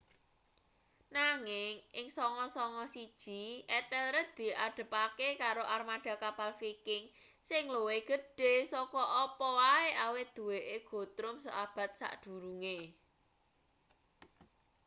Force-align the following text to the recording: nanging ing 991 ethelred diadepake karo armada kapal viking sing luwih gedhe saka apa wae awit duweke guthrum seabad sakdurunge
nanging 1.15 1.75
ing 1.99 2.07
991 2.09 3.77
ethelred 3.77 4.27
diadepake 4.39 5.29
karo 5.43 5.63
armada 5.75 6.13
kapal 6.23 6.49
viking 6.59 7.03
sing 7.49 7.63
luwih 7.75 8.01
gedhe 8.09 8.53
saka 8.73 9.03
apa 9.23 9.47
wae 9.59 9.89
awit 10.05 10.29
duweke 10.35 10.77
guthrum 10.89 11.35
seabad 11.45 11.89
sakdurunge 12.01 12.77